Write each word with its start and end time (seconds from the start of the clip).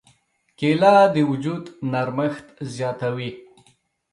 کېله 0.57 0.93
د 1.13 1.15
وجود 1.29 1.63
نرمښت 1.91 2.47
زیاتوي. 2.75 3.31